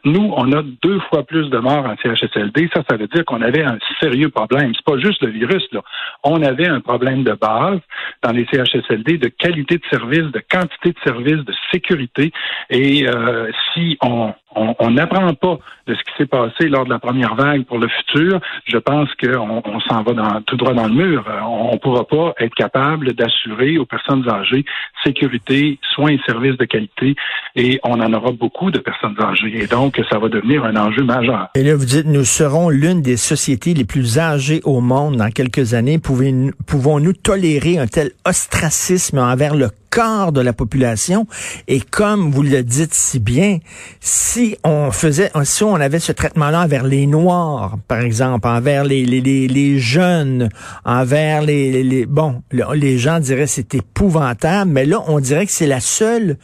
Nous, 0.05 0.33
on 0.37 0.53
a 0.53 0.63
deux 0.83 0.99
fois 1.09 1.23
plus 1.23 1.49
de 1.51 1.59
morts 1.59 1.87
en 1.87 1.95
CHSLD. 1.97 2.69
Ça, 2.75 2.83
ça 2.89 2.97
veut 2.97 3.07
dire 3.07 3.25
qu'on 3.25 3.43
avait 3.43 3.63
un 3.63 3.79
sérieux 4.01 4.31
problème. 4.31 4.73
C'est 4.75 4.85
pas 4.85 4.99
juste 4.99 5.23
le 5.23 5.31
virus, 5.31 5.65
là. 5.73 5.83
On 6.25 6.43
avait 6.43 6.67
un 6.67 6.81
problème 6.81 7.23
de 7.23 7.33
base 7.33 7.81
dans 8.23 8.33
les 8.33 8.47
CHSLD 8.47 9.19
de 9.19 9.29
qualité 9.29 9.77
de 9.77 9.85
service, 9.91 10.33
de 10.33 10.43
quantité 10.51 10.91
de 10.91 10.99
service, 11.05 11.45
de 11.45 11.55
sécurité. 11.71 12.33
Et 12.71 13.07
euh, 13.07 13.51
si 13.73 13.97
on 14.03 14.35
on 14.57 14.91
n'apprend 14.91 15.35
pas 15.35 15.59
de 15.87 15.95
ce 15.95 16.01
qui 16.01 16.17
s'est 16.19 16.27
passé 16.27 16.69
lors 16.69 16.85
de 16.85 16.91
la 16.91 16.99
première 16.99 17.35
vague 17.35 17.65
pour 17.65 17.79
le 17.79 17.89
futur, 17.89 18.41
je 18.67 18.77
pense 18.79 19.09
qu'on 19.15 19.63
on, 19.65 19.81
s'en 19.81 20.03
va 20.03 20.13
dans, 20.13 20.41
tout 20.43 20.57
droit 20.57 20.75
dans 20.75 20.89
le 20.89 20.95
mur. 20.95 21.25
On 21.47 21.75
ne 21.75 21.79
pourra 21.79 22.05
pas 22.05 22.35
être 22.41 22.55
capable 22.55 23.13
d'assurer 23.13 23.79
aux 23.79 23.87
personnes 23.87 24.29
âgées 24.29 24.65
sécurité, 25.05 25.79
soins 25.95 26.11
et 26.11 26.21
services 26.27 26.57
de 26.57 26.65
qualité, 26.65 27.15
et 27.55 27.79
on 27.85 28.01
en 28.01 28.13
aura 28.13 28.33
beaucoup 28.33 28.71
de 28.71 28.79
personnes 28.79 29.15
âgées. 29.21 29.63
Et 29.63 29.67
donc, 29.67 30.01
ça 30.11 30.19
va 30.19 30.29
devenir 30.29 30.65
un 30.65 30.77
enjeu 30.77 31.05
majeur. 31.05 31.49
Et 31.55 31.63
là, 31.63 31.77
vous 31.77 31.85
dites, 31.85 32.07
nous 32.07 32.25
serons 32.25 32.71
l'une 32.71 33.03
des 33.03 33.17
sociétés 33.17 33.75
les 33.75 33.85
plus 33.85 34.19
âgées 34.19 34.61
au 34.65 34.81
monde 34.81 35.17
dans 35.17 35.31
quelques 35.31 35.75
années. 35.75 35.99
Pouvons-nous 35.99 37.13
tolérer 37.13 37.79
un 37.79 37.87
tel 37.87 38.11
ostracisme 38.25 39.19
envers 39.19 39.55
le 39.55 39.69
quart 39.97 40.31
de 40.31 40.43
la 40.43 40.53
population. 40.53 41.27
Et 41.69 41.81
comme 41.81 42.31
vous 42.31 42.43
le 42.43 42.63
dites 42.63 42.93
si 42.93 43.19
bien, 43.19 43.61
si 43.99 44.59
on 44.63 44.91
faisait, 44.91 45.31
si 45.45 45.65
on 45.65 45.77
avait 45.77 46.01
ce 46.01 46.13
traitement-là 46.13 46.65
envers 46.65 46.85
les 46.85 47.07
Noirs, 47.07 47.79
par 47.89 48.01
exemple, 48.01 48.47
envers 48.47 48.85
les, 48.85 49.07
les, 49.07 49.23
les, 49.23 49.49
les 49.49 49.79
jeunes, 49.79 50.51
envers 50.85 51.41
les, 51.41 51.83
les, 51.83 52.05
bon, 52.05 52.43
les 52.75 52.99
gens 52.99 53.21
diraient 53.21 53.47
c'est 53.47 53.75
épouvantable, 53.75 54.71
mais 54.71 54.85
là, 54.85 55.03
on 55.09 55.19
dirait 55.19 55.47
que 55.47 55.53
c'est 55.53 55.67
la 55.67 55.81
seule, 55.81 56.37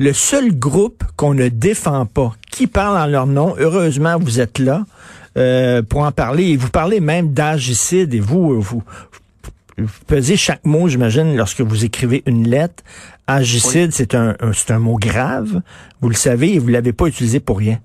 le 0.00 0.12
seul 0.12 0.58
groupe 0.58 1.04
qu'on 1.14 1.32
ne 1.32 1.46
défend 1.46 2.06
pas. 2.06 2.32
Qui 2.50 2.66
parle 2.66 2.98
en 2.98 3.06
leur 3.06 3.26
nom? 3.28 3.54
Heureusement, 3.56 4.16
vous 4.18 4.40
êtes 4.40 4.58
là. 4.58 4.84
Euh, 5.36 5.82
pour 5.82 6.00
en 6.00 6.12
parler. 6.12 6.44
Et 6.44 6.56
vous 6.56 6.70
parlez 6.70 6.98
même 6.98 7.34
d'agicide 7.34 8.14
et 8.14 8.20
vous, 8.20 8.58
vous, 8.58 8.82
vous 9.78 10.04
pesez 10.06 10.36
chaque 10.36 10.64
mot, 10.64 10.88
j'imagine, 10.88 11.36
lorsque 11.36 11.60
vous 11.60 11.84
écrivez 11.84 12.22
une 12.26 12.48
lettre. 12.48 12.82
Agicide, 13.26 13.92
c'est 13.92 14.14
un, 14.14 14.36
c'est 14.54 14.70
un 14.70 14.78
mot 14.78 14.96
grave. 14.96 15.60
Vous 16.00 16.08
le 16.08 16.14
savez 16.14 16.54
et 16.54 16.58
vous 16.58 16.68
l'avez 16.68 16.92
pas 16.92 17.06
utilisé 17.06 17.40
pour 17.40 17.58
rien. 17.58 17.78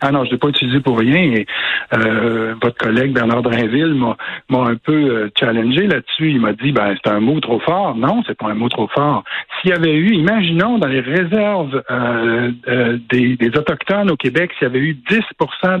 Ah 0.00 0.12
non, 0.12 0.24
je 0.24 0.30
l'ai 0.30 0.36
pas 0.36 0.48
utilisé 0.48 0.80
pour 0.80 0.98
rien. 0.98 1.32
Et, 1.32 1.46
euh, 1.94 2.54
votre 2.60 2.76
collègue 2.76 3.12
Bernard 3.12 3.42
Drinville 3.42 3.94
m'a, 3.94 4.16
un 4.58 4.76
peu 4.76 4.92
euh, 4.92 5.30
challengé 5.38 5.86
là-dessus. 5.86 6.30
Il 6.30 6.40
m'a 6.40 6.52
dit, 6.52 6.72
ben 6.72 6.94
c'est 7.02 7.10
un 7.10 7.20
mot 7.20 7.40
trop 7.40 7.60
fort. 7.60 7.96
Non, 7.96 8.22
c'est 8.26 8.36
pas 8.36 8.48
un 8.48 8.54
mot 8.54 8.68
trop 8.68 8.88
fort. 8.88 9.24
S'il 9.60 9.70
y 9.70 9.74
avait 9.74 9.94
eu, 9.94 10.12
imaginons 10.14 10.78
dans 10.78 10.88
les 10.88 11.00
réserves 11.00 11.82
euh, 11.90 12.50
euh 12.68 12.98
des, 13.10 13.36
des, 13.36 13.48
autochtones 13.56 14.10
au 14.10 14.16
Québec, 14.16 14.50
s'il 14.58 14.68
y 14.68 14.70
avait 14.70 14.80
eu 14.80 14.94
10 14.94 15.20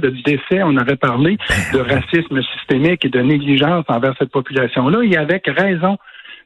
de 0.00 0.08
décès, 0.24 0.62
on 0.62 0.76
aurait 0.76 0.96
parlé 0.96 1.36
de 1.72 1.78
racisme 1.78 2.42
systémique 2.54 3.04
et 3.04 3.08
de 3.08 3.20
négligence 3.20 3.84
envers 3.88 4.14
cette 4.18 4.30
population-là. 4.30 5.00
Et 5.02 5.16
avec 5.16 5.46
raison. 5.46 5.98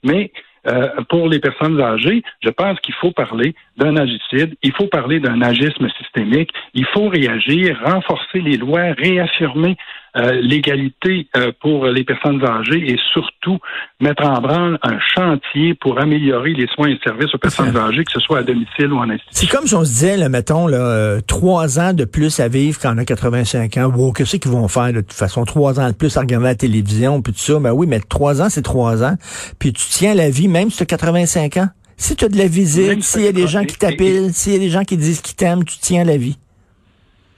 Mais 0.03 0.33
euh, 0.67 0.89
pour 1.09 1.29
les 1.29 1.39
personnes 1.39 1.81
âgées, 1.81 2.23
je 2.43 2.51
pense 2.51 2.79
qu'il 2.81 2.95
faut 2.95 3.13
parler 3.13 3.55
d'un 3.77 3.97
agicide, 3.97 4.57
il 4.63 4.73
faut 4.73 4.87
parler 4.87 5.21
d'un 5.21 5.41
agisme 5.41 5.89
systémique, 5.99 6.51
il 6.75 6.85
faut 6.87 7.09
réagir, 7.09 7.81
renforcer 7.85 8.41
les 8.41 8.57
lois, 8.57 8.93
réaffirmer 8.99 9.77
euh, 10.17 10.41
l'égalité 10.41 11.29
euh, 11.37 11.53
pour 11.61 11.87
les 11.87 12.05
personnes 12.05 12.45
âgées 12.45 12.91
et 12.91 12.99
surtout 13.13 13.59
mettre 14.01 14.25
en 14.25 14.41
branle 14.41 14.79
un 14.83 14.99
chantier 15.15 15.75
pour 15.75 16.01
améliorer 16.01 16.53
les 16.53 16.67
soins 16.69 16.89
et 16.89 16.99
services 17.05 17.35
aux 17.35 17.39
personnes 17.39 17.77
âgées, 17.77 18.05
que 18.05 18.13
ce 18.13 18.21
soit 18.21 18.39
à 18.39 18.43
domicile 18.43 18.93
ou 18.93 18.99
en 18.99 19.09
institution. 19.11 19.31
C'est 19.31 19.47
comme 19.47 19.67
si 19.67 19.75
on 19.75 19.85
se 19.85 19.91
disait, 19.91 20.17
là, 20.17 20.29
mettons, 20.29 20.67
là, 20.67 21.21
trois 21.27 21.79
ans 21.79 21.93
de 21.93 22.05
plus 22.05 22.41
à 22.41 22.49
vivre 22.49 22.79
quand 22.81 22.95
on 22.95 22.99
a 22.99 23.05
85 23.05 23.77
ans. 23.77 23.93
Wow, 23.95 24.13
qu'est-ce 24.13 24.37
qu'ils 24.37 24.51
vont 24.51 24.69
faire 24.69 24.93
de 24.93 25.01
toute 25.01 25.13
façon? 25.13 25.45
Trois 25.45 25.79
ans 25.81 25.89
de 25.89 25.95
plus 25.95 26.17
à 26.17 26.21
regarder 26.21 26.47
la 26.47 26.55
télévision, 26.55 27.23
puis 27.23 27.33
tout 27.33 27.39
ça. 27.39 27.59
Ben 27.59 27.73
oui, 27.73 27.87
mais 27.87 28.01
trois 28.01 28.43
ans, 28.43 28.49
c'est 28.49 28.63
trois 28.63 29.03
ans. 29.03 29.17
Puis 29.59 29.73
tu 29.73 29.85
tiens 29.89 30.15
la 30.15 30.31
vie 30.31 30.49
même 30.49 30.71
si 30.71 30.79
tu 30.79 30.83
as 30.83 30.87
85 30.87 31.57
ans. 31.59 31.69
Si 31.97 32.17
tu 32.17 32.25
as 32.25 32.29
de 32.29 32.39
la 32.39 32.47
visite, 32.47 33.03
s'il 33.03 33.23
y 33.23 33.29
a 33.29 33.33
des 33.33 33.47
gens 33.47 33.65
qui 33.65 33.77
t'appellent, 33.77 34.33
s'il 34.33 34.53
y 34.53 34.57
a 34.57 34.59
des 34.59 34.71
gens 34.71 34.85
qui 34.85 34.97
disent 34.97 35.21
qu'ils 35.21 35.37
t'aiment, 35.37 35.65
tu 35.65 35.77
tiens 35.79 36.05
la 36.05 36.17
vie. 36.17 36.39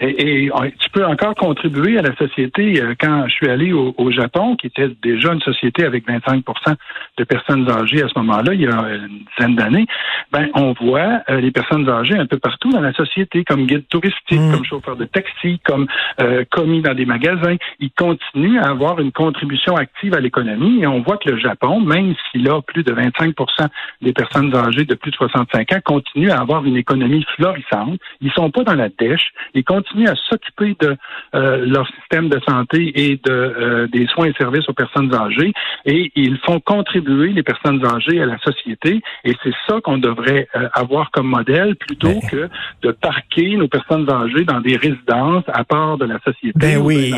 Et, 0.03 0.51
tu 0.81 0.91
peux 0.91 1.07
encore 1.07 1.35
contribuer 1.37 1.99
à 1.99 2.03
la 2.03 2.15
société. 2.17 2.83
Euh, 2.83 2.95
quand 2.99 3.25
je 3.29 3.33
suis 3.33 3.49
allé 3.49 3.73
au, 3.73 4.11
Japon, 4.11 4.57
qui 4.57 4.67
était 4.67 4.89
déjà 5.03 5.33
une 5.33 5.41
société 5.41 5.85
avec 5.85 6.07
25% 6.07 6.43
de 7.19 7.25
personnes 7.25 7.71
âgées 7.71 8.03
à 8.03 8.09
ce 8.09 8.19
moment-là, 8.19 8.53
il 8.53 8.63
y 8.63 8.67
a 8.67 8.71
une 8.71 9.25
dizaine 9.37 9.55
d'années, 9.55 9.87
ben 10.33 10.49
on 10.55 10.73
voit 10.73 11.23
euh, 11.31 11.41
les 11.41 11.51
personnes 11.51 11.89
âgées 11.89 12.17
un 12.17 12.27
peu 12.27 12.39
partout 12.39 12.71
dans 12.71 12.81
la 12.81 12.93
société, 12.93 13.45
comme 13.45 13.67
guide 13.67 13.87
touristique, 13.89 14.41
mm. 14.41 14.53
comme 14.53 14.65
chauffeur 14.65 14.97
de 14.97 15.05
taxi, 15.05 15.61
comme 15.65 15.87
euh, 16.21 16.45
commis 16.51 16.83
dans 16.83 16.95
des 16.95 17.07
magasins. 17.07 17.57
Ils 17.79 17.93
continuent 17.93 18.59
à 18.59 18.71
avoir 18.71 18.99
une 18.99 19.13
contribution 19.13 19.77
active 19.77 20.15
à 20.15 20.21
l'économie 20.21 20.83
et 20.83 20.87
on 20.87 21.01
voit 21.01 21.17
que 21.17 21.31
le 21.31 21.39
Japon, 21.39 21.81
même 21.81 22.15
s'il 22.31 22.49
a 22.51 22.61
plus 22.61 22.83
de 22.83 22.93
25% 22.93 23.69
des 24.03 24.13
personnes 24.13 24.55
âgées 24.55 24.85
de 24.85 24.95
plus 24.95 25.13
de 25.13 25.17
65 25.17 25.73
ans, 25.73 25.81
continue 25.85 26.31
à 26.31 26.41
avoir 26.41 26.65
une 26.65 26.77
économie 26.77 27.25
florissante. 27.37 28.01
Ils 28.21 28.33
sont 28.33 28.51
pas 28.51 28.65
dans 28.65 28.75
la 28.75 28.89
dèche. 28.89 29.33
Ils 29.55 29.65
continuent 29.65 29.92
à 30.07 30.15
s'occuper 30.29 30.77
de 30.81 30.97
euh, 31.35 31.65
leur 31.67 31.87
système 31.89 32.29
de 32.29 32.41
santé 32.47 32.93
et 32.95 33.21
de 33.25 33.31
euh, 33.31 33.87
des 33.89 34.07
soins 34.07 34.27
et 34.27 34.33
services 34.35 34.69
aux 34.69 34.73
personnes 34.73 35.15
âgées 35.15 35.53
et 35.85 36.11
ils 36.15 36.39
font 36.39 36.61
contribuer 36.61 37.33
les 37.33 37.43
personnes 37.43 37.85
âgées 37.85 38.21
à 38.21 38.27
la 38.27 38.39
société 38.39 39.01
et 39.25 39.35
c'est 39.43 39.53
ça 39.67 39.81
qu'on 39.83 39.99
devrait 39.99 40.49
euh, 40.57 40.69
avoir 40.75 41.11
comme 41.11 41.29
modèle 41.29 41.77
plutôt 41.77 42.09
ben. 42.09 42.29
que 42.31 42.49
de 42.83 42.93
parquer 42.93 43.57
nos 43.57 43.69
personnes 43.69 44.09
âgées 44.11 44.45
dans 44.45 44.61
des 44.61 44.77
résidences 44.77 45.45
à 45.49 45.65
part 45.65 45.99
de 45.99 46.07
la 46.07 46.19
société. 46.25 46.59
Ben 46.59 46.79
oui, 46.79 47.13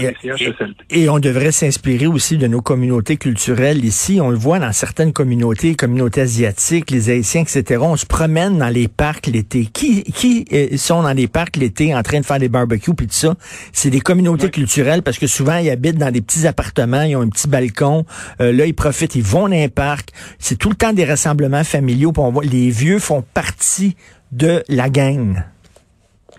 et, 0.90 1.08
on 1.08 1.18
devrait 1.18 1.52
s'inspirer 1.52 2.06
aussi 2.06 2.38
de 2.38 2.46
nos 2.46 2.60
communautés 2.60 3.16
culturelles 3.16 3.84
ici. 3.84 4.20
On 4.20 4.30
le 4.30 4.36
voit 4.36 4.58
dans 4.58 4.72
certaines 4.72 5.12
communautés, 5.12 5.74
communautés 5.74 6.22
asiatiques, 6.22 6.90
les 6.90 7.10
Haïtiens, 7.10 7.42
etc. 7.42 7.80
On 7.82 7.96
se 7.96 8.06
promène 8.06 8.58
dans 8.58 8.72
les 8.72 8.88
parcs 8.88 9.26
l'été. 9.26 9.66
Qui, 9.66 10.02
qui 10.04 10.44
sont 10.78 11.02
dans 11.02 11.12
les 11.12 11.28
parcs 11.28 11.56
l'été 11.56 11.94
en 11.94 12.02
train 12.02 12.20
de 12.20 12.24
faire 12.24 12.38
des 12.38 12.48
barbecue 12.54 12.94
puis 12.94 13.06
tout 13.06 13.14
ça, 13.14 13.34
c'est 13.72 13.90
des 13.90 14.00
communautés 14.00 14.50
culturelles 14.50 15.02
parce 15.02 15.18
que 15.18 15.26
souvent 15.26 15.58
ils 15.58 15.68
habitent 15.68 15.98
dans 15.98 16.10
des 16.10 16.22
petits 16.22 16.46
appartements, 16.46 17.02
ils 17.02 17.16
ont 17.16 17.20
un 17.20 17.28
petit 17.28 17.48
balcon, 17.48 18.06
euh, 18.40 18.52
là 18.52 18.64
ils 18.64 18.74
profitent, 18.74 19.14
ils 19.14 19.22
vont 19.22 19.48
dans 19.48 19.62
un 19.62 19.68
parc. 19.68 20.10
C'est 20.38 20.56
tout 20.56 20.70
le 20.70 20.76
temps 20.76 20.92
des 20.92 21.04
rassemblements 21.04 21.64
familiaux. 21.64 22.12
Pour 22.12 22.24
on 22.24 22.32
voit, 22.32 22.44
les 22.44 22.70
vieux 22.70 22.98
font 22.98 23.22
partie 23.34 23.96
de 24.32 24.62
la 24.68 24.88
gang. 24.88 25.44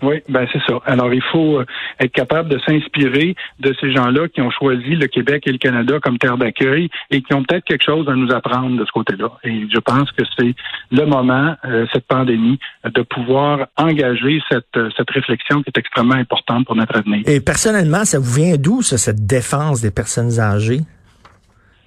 Oui, 0.02 0.22
ben 0.28 0.46
c'est 0.52 0.60
ça. 0.66 0.78
Alors 0.84 1.12
il 1.12 1.22
faut 1.32 1.58
euh, 1.58 1.66
être 2.00 2.12
capable 2.12 2.48
de 2.48 2.58
s'inspirer 2.66 3.34
de 3.60 3.74
ces 3.80 3.92
gens-là 3.92 4.28
qui 4.28 4.40
ont 4.42 4.50
choisi 4.50 4.94
le 4.94 5.06
Québec 5.06 5.44
et 5.46 5.52
le 5.52 5.58
Canada 5.58 5.98
comme 6.02 6.18
terre 6.18 6.36
d'accueil 6.36 6.90
et 7.10 7.22
qui 7.22 7.34
ont 7.34 7.42
peut-être 7.42 7.64
quelque 7.64 7.84
chose 7.84 8.08
à 8.08 8.14
nous 8.14 8.30
apprendre 8.32 8.78
de 8.78 8.84
ce 8.84 8.92
côté-là. 8.92 9.30
Et 9.44 9.66
je 9.72 9.78
pense 9.78 10.10
que 10.12 10.22
c'est 10.38 10.54
le 10.90 11.04
moment, 11.06 11.54
euh, 11.64 11.86
cette 11.92 12.06
pandémie, 12.06 12.58
de 12.84 13.02
pouvoir 13.02 13.66
engager 13.76 14.40
cette, 14.50 14.76
euh, 14.76 14.90
cette 14.96 15.10
réflexion 15.10 15.62
qui 15.62 15.70
est 15.74 15.78
extrêmement 15.78 16.14
importante 16.14 16.66
pour 16.66 16.76
notre 16.76 16.96
avenir. 16.96 17.22
Et 17.26 17.40
personnellement, 17.40 18.04
ça 18.04 18.18
vous 18.18 18.32
vient 18.32 18.56
d'où, 18.56 18.82
ça, 18.82 18.98
cette 18.98 19.26
défense 19.26 19.80
des 19.80 19.90
personnes 19.90 20.38
âgées? 20.38 20.80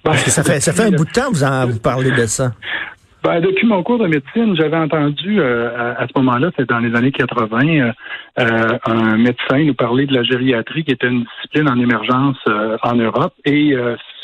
Parce 0.02 0.24
que 0.24 0.30
ça 0.30 0.42
fait, 0.42 0.60
ça 0.60 0.72
fait 0.72 0.84
un 0.84 0.90
bout 0.90 1.04
de 1.04 1.10
temps 1.10 1.28
que 1.28 1.34
vous, 1.34 1.44
en, 1.44 1.66
vous 1.66 1.78
parlez 1.78 2.10
de 2.10 2.26
ça. 2.26 2.52
Ben, 3.22 3.40
depuis 3.40 3.66
mon 3.66 3.82
cours 3.82 3.98
de 3.98 4.06
médecine, 4.06 4.56
j'avais 4.56 4.78
entendu 4.78 5.40
euh, 5.40 5.94
à, 5.98 6.06
ce 6.06 6.18
moment-là, 6.18 6.50
c'est 6.56 6.66
dans 6.66 6.78
les 6.78 6.96
années 6.96 7.12
80, 7.12 7.58
euh, 7.66 7.92
euh, 8.38 8.78
un 8.86 9.18
médecin 9.18 9.58
nous 9.58 9.74
parler 9.74 10.06
de 10.06 10.14
la 10.14 10.22
gériatrie 10.22 10.84
qui 10.84 10.92
était 10.92 11.08
une 11.08 11.24
discipline 11.24 11.68
en 11.68 11.78
émergence 11.78 12.38
en 12.82 12.94
Europe. 12.94 13.34
Et 13.44 13.74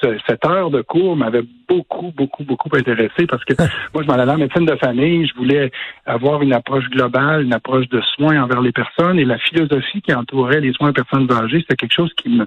cette 0.00 0.44
heure 0.46 0.70
de 0.70 0.82
cours 0.82 1.16
m'avait 1.16 1.44
beaucoup, 1.68 2.12
beaucoup, 2.16 2.44
beaucoup 2.44 2.68
intéressé 2.74 3.26
parce 3.28 3.44
que 3.44 3.54
moi, 3.94 4.02
je 4.02 4.06
m'en 4.06 4.14
allais 4.14 4.32
en 4.32 4.38
médecine 4.38 4.66
de 4.66 4.76
famille, 4.76 5.26
je 5.26 5.34
voulais 5.34 5.70
avoir 6.04 6.42
une 6.42 6.52
approche 6.52 6.88
globale, 6.90 7.42
une 7.42 7.54
approche 7.54 7.88
de 7.88 8.00
soins 8.14 8.42
envers 8.42 8.60
les 8.60 8.72
personnes 8.72 9.18
et 9.18 9.24
la 9.24 9.38
philosophie 9.38 10.02
qui 10.02 10.14
entourait 10.14 10.60
les 10.60 10.72
soins 10.72 10.90
aux 10.90 10.92
personnes 10.92 11.30
âgées, 11.32 11.60
c'était 11.60 11.76
quelque 11.76 11.94
chose 11.94 12.12
qui 12.16 12.28
me 12.28 12.46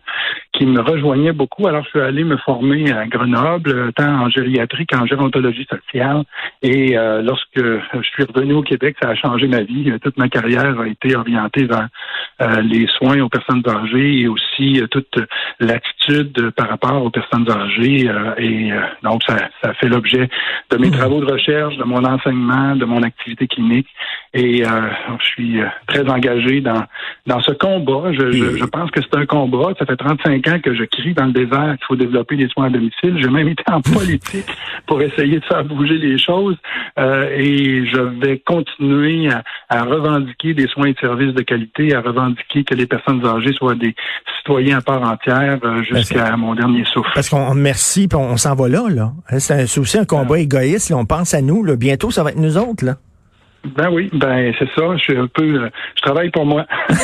qui 0.54 0.66
me 0.66 0.82
rejoignait 0.82 1.32
beaucoup. 1.32 1.68
Alors, 1.68 1.84
je 1.86 1.90
suis 1.90 2.00
allé 2.00 2.24
me 2.24 2.38
former 2.38 2.92
à 2.92 3.06
Grenoble, 3.08 3.94
tant 3.94 4.24
en 4.24 4.30
gériatrie 4.30 4.86
qu'en 4.86 5.06
gérontologie 5.06 5.66
sociale. 5.70 6.24
Et 6.62 6.98
euh, 6.98 7.22
lorsque 7.22 7.48
je 7.56 8.10
suis 8.14 8.24
revenu 8.24 8.54
au 8.54 8.62
Québec, 8.62 8.98
ça 9.02 9.10
a 9.10 9.16
changé 9.16 9.48
ma 9.48 9.62
vie. 9.62 9.92
Toute 10.02 10.18
ma 10.18 10.28
carrière 10.28 10.80
a 10.80 10.88
été 10.88 11.16
orientée 11.16 11.66
vers 11.66 11.88
euh, 12.42 12.62
les 12.62 12.88
soins 12.88 13.20
aux 13.22 13.30
personnes 13.30 13.64
âgées 13.68 14.22
et 14.22 14.28
aussi 14.28 14.82
euh, 14.82 14.88
toute 14.88 15.20
l'attitude 15.60 15.99
par 16.56 16.70
rapport 16.70 17.04
aux 17.04 17.10
personnes 17.10 17.50
âgées. 17.50 18.12
et 18.38 18.72
donc, 19.04 19.24
ça, 19.24 19.38
ça 19.64 19.74
fait 19.76 19.88
l'objet 19.88 20.30
de 20.70 20.78
mes 20.78 20.88
mmh. 20.88 20.92
travaux 20.92 21.20
de 21.22 21.32
recherche, 21.32 21.78
de 21.78 21.84
mon 21.84 22.04
enseignement, 22.04 22.76
de 22.76 22.86
mon 22.86 23.04
activité 23.04 23.48
clinique. 23.48 23.88
Et 24.34 24.64
je 24.64 25.26
suis 25.26 25.60
très 25.88 26.08
engagé 26.08 26.62
dans, 26.62 26.84
dans 27.26 27.42
ce 27.42 27.52
combat. 27.52 28.12
Je, 28.14 28.32
je, 28.32 28.58
je 28.58 28.66
pense 28.66 28.92
que 28.92 29.02
c'est 29.02 29.16
un 29.18 29.26
combat. 29.26 29.74
Ça 29.80 29.86
fait 29.86 29.96
35 29.96 30.48
ans 30.48 30.60
que 30.60 30.76
je 30.76 30.84
crie 30.84 31.14
dans 31.14 31.26
le 31.26 31.32
désert 31.32 31.76
qu'il 31.78 31.86
faut 31.88 31.96
développer 31.96 32.36
des 32.36 32.48
soins 32.48 32.68
à 32.68 32.70
domicile. 32.70 33.18
J'ai 33.20 33.30
même 33.30 33.48
été 33.48 33.64
en 33.72 33.82
politique 33.82 34.46
pour 34.86 35.02
essayer 35.02 35.40
de 35.40 35.46
faire 35.46 35.64
bouger 35.64 35.98
les 35.98 36.18
choses. 36.18 36.58
Euh, 36.98 37.30
et 37.36 37.86
je 37.86 38.00
vais 38.00 38.40
continuer 38.40 39.30
à, 39.70 39.84
revendiquer 39.84 40.54
des 40.54 40.68
soins 40.68 40.88
et 40.88 40.96
services 41.00 41.34
de 41.34 41.42
qualité, 41.42 41.96
à 41.96 42.02
revendiquer 42.02 42.64
que 42.64 42.76
les 42.76 42.86
personnes 42.86 43.26
âgées 43.26 43.54
soient 43.54 43.76
des 43.76 43.96
citoyens 44.40 44.80
à 44.80 44.82
part 44.82 45.02
entière 45.02 45.60
euh, 45.64 45.82
jusqu'à 46.00 46.38
mon 46.38 46.56
dernier 46.56 46.84
souffle. 46.86 47.10
Parce 47.14 47.30
qu'on 47.30 47.54
merci, 47.54 48.08
puis 48.08 48.18
on, 48.18 48.38
s'en 48.38 48.56
va 48.56 48.68
là. 48.68 48.84
là. 48.90 49.12
C'est 49.40 49.78
aussi 49.78 49.98
un 49.98 50.06
combat 50.06 50.36
ah. 50.36 50.40
égoïste. 50.40 50.92
on 50.94 51.06
pense 51.06 51.34
à 51.34 51.42
nous. 51.42 51.64
Là. 51.64 51.76
Bientôt, 51.76 52.12
ça 52.12 52.24
va 52.24 52.32
être 52.32 52.38
nous 52.38 52.58
autres. 52.58 52.86
là. 52.86 52.96
Ben 53.66 53.90
oui, 53.92 54.10
ben 54.14 54.54
c'est 54.58 54.70
ça. 54.74 54.96
Je 54.96 55.02
suis 55.02 55.18
un 55.18 55.28
peu, 55.28 55.44
euh, 55.44 55.70
je 55.98 56.02
travaille 56.02 56.30
pour 56.30 56.46
moi. 56.46 56.66
je 56.90 56.96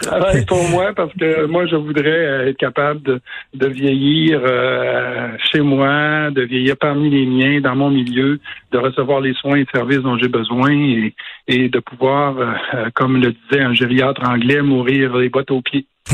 travaille 0.00 0.46
pour 0.46 0.62
moi 0.68 0.92
parce 0.94 1.12
que 1.14 1.46
moi 1.46 1.66
je 1.66 1.74
voudrais 1.74 2.08
euh, 2.08 2.48
être 2.48 2.56
capable 2.56 3.02
de, 3.02 3.20
de 3.54 3.66
vieillir 3.66 4.40
euh, 4.44 5.30
chez 5.50 5.60
moi, 5.60 6.30
de 6.30 6.42
vieillir 6.42 6.76
parmi 6.76 7.10
les 7.10 7.26
miens, 7.26 7.60
dans 7.60 7.74
mon 7.74 7.90
milieu, 7.90 8.38
de 8.72 8.78
recevoir 8.78 9.20
les 9.20 9.34
soins 9.34 9.56
et 9.56 9.66
services 9.72 10.00
dont 10.00 10.18
j'ai 10.18 10.28
besoin 10.28 10.70
et, 10.70 11.14
et 11.46 11.68
de 11.68 11.78
pouvoir, 11.80 12.34
comme 12.94 13.16
le 13.16 13.32
disait 13.32 13.62
un 13.62 13.74
gériatre 13.74 14.22
anglais, 14.28 14.62
mourir 14.62 15.16
les 15.16 15.28
bottes 15.28 15.50
aux 15.50 15.62
pieds. 15.62 15.86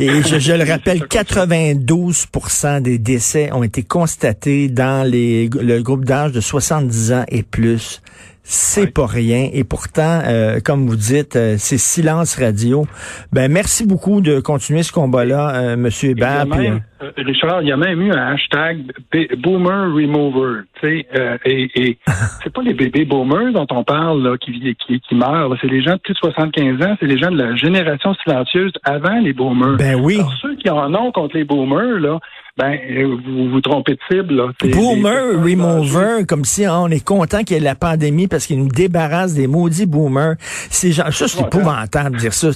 Et 0.00 0.22
je, 0.22 0.52
le 0.56 0.68
rappelle, 0.68 0.98
92% 0.98 2.82
des 2.82 2.98
décès 2.98 3.52
ont 3.52 3.62
été 3.62 3.84
constatés 3.84 4.68
dans 4.68 5.08
les, 5.08 5.48
le 5.48 5.80
groupe 5.80 6.04
d'âge 6.04 6.32
de 6.32 6.40
70 6.40 7.12
ans 7.12 7.24
et 7.28 7.44
plus. 7.44 8.02
C'est 8.48 8.94
pas 8.94 9.06
rien. 9.06 9.48
Et 9.52 9.64
pourtant, 9.64 10.20
euh, 10.24 10.60
comme 10.64 10.86
vous 10.86 10.94
dites, 10.94 11.34
euh, 11.34 11.56
c'est 11.58 11.78
silence 11.78 12.38
radio. 12.38 12.86
Ben 13.32 13.50
merci 13.50 13.84
beaucoup 13.84 14.20
de 14.20 14.38
continuer 14.38 14.84
ce 14.84 14.92
combat-là, 14.92 15.54
euh, 15.54 15.76
Monsieur 15.76 16.10
Hébert. 16.10 16.46
Euh, 16.54 17.10
Richard, 17.16 17.62
il 17.62 17.68
y 17.68 17.72
a 17.72 17.76
même 17.76 18.00
eu 18.00 18.12
un 18.12 18.34
hashtag 18.34 18.84
Boomer 19.38 19.92
Remover. 19.92 20.60
Tu 20.80 20.86
sais, 20.86 21.06
et, 21.44 21.70
et 21.74 21.98
c'est 22.44 22.52
pas 22.52 22.62
les 22.62 22.72
bébés 22.72 23.04
boomers 23.04 23.52
dont 23.52 23.66
on 23.70 23.82
parle 23.82 24.22
là, 24.22 24.38
qui, 24.38 24.52
qui, 24.86 25.00
qui 25.00 25.14
meurent. 25.16 25.54
C'est 25.60 25.66
les 25.66 25.82
gens 25.82 25.94
de 25.94 26.00
plus 26.00 26.14
de 26.14 26.18
75 26.18 26.86
ans. 26.86 26.96
C'est 27.00 27.06
les 27.06 27.18
gens 27.18 27.32
de 27.32 27.42
la 27.42 27.56
génération 27.56 28.14
silencieuse 28.22 28.72
avant 28.84 29.18
les 29.18 29.32
boomers. 29.32 29.76
Ben 29.76 29.96
oui. 29.96 30.18
Alors, 30.18 30.32
ceux 30.40 30.54
qui 30.54 30.70
en 30.70 30.94
ont 30.94 31.10
contre 31.10 31.36
les 31.36 31.44
boomers 31.44 31.98
là 31.98 32.20
ben, 32.56 32.78
vous 33.26 33.50
vous 33.50 33.60
trompez 33.60 33.92
de 33.92 33.98
cible. 34.10 34.34
Là. 34.34 34.48
Boomer, 34.72 35.42
remover, 35.42 36.24
comme 36.26 36.44
si 36.44 36.64
hein, 36.64 36.78
on 36.78 36.88
est 36.88 37.04
content 37.04 37.44
qu'il 37.44 37.56
y 37.56 37.60
ait 37.60 37.62
la 37.62 37.74
pandémie 37.74 38.28
parce 38.28 38.46
qu'il 38.46 38.58
nous 38.58 38.68
débarrasse 38.68 39.34
des 39.34 39.46
maudits 39.46 39.86
boomers. 39.86 40.36
C'est 40.70 40.92
genre, 40.92 41.12
ça, 41.12 41.28
c'est 41.28 41.42
épouvantable 41.42 42.16
de 42.16 42.20
dire 42.20 42.32
ça. 42.32 42.48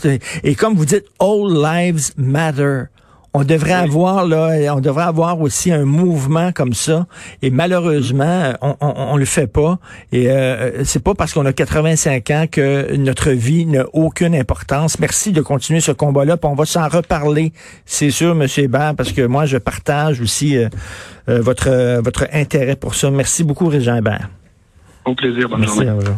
Et 0.42 0.54
comme 0.54 0.74
vous 0.74 0.86
dites, 0.86 1.04
all 1.20 1.52
lives 1.52 2.12
matter. 2.16 2.84
On 3.32 3.44
devrait 3.44 3.72
avoir 3.72 4.26
là, 4.26 4.74
on 4.74 4.80
devrait 4.80 5.04
avoir 5.04 5.40
aussi 5.40 5.70
un 5.70 5.84
mouvement 5.84 6.50
comme 6.50 6.72
ça. 6.72 7.06
Et 7.42 7.50
malheureusement, 7.50 8.54
on, 8.60 8.74
on, 8.80 9.16
le 9.16 9.24
fait 9.24 9.46
pas. 9.46 9.78
Et 10.10 10.30
euh, 10.30 10.82
c'est 10.84 11.02
pas 11.02 11.14
parce 11.14 11.32
qu'on 11.32 11.46
a 11.46 11.52
85 11.52 12.30
ans 12.30 12.46
que 12.50 12.96
notre 12.96 13.30
vie 13.30 13.66
n'a 13.66 13.84
aucune 13.92 14.34
importance. 14.34 14.98
Merci 14.98 15.30
de 15.30 15.42
continuer 15.42 15.80
ce 15.80 15.92
combat-là. 15.92 16.36
on 16.42 16.54
va 16.54 16.64
s'en 16.64 16.88
reparler, 16.88 17.52
c'est 17.86 18.10
sûr, 18.10 18.34
Monsieur 18.34 18.64
Hébert, 18.64 18.94
parce 18.96 19.12
que 19.12 19.22
moi 19.22 19.46
je 19.46 19.58
partage 19.58 20.20
aussi 20.20 20.56
euh, 20.56 20.68
euh, 21.28 21.40
votre 21.40 22.00
votre 22.02 22.26
intérêt 22.32 22.74
pour 22.74 22.96
ça. 22.96 23.12
Merci 23.12 23.44
beaucoup, 23.44 23.68
Régent 23.68 23.96
Hébert. 23.96 24.28
Au 25.04 25.14
plaisir. 25.14 25.48
Bonne 25.48 25.60
Merci, 25.60 25.84
journée. 25.84 26.10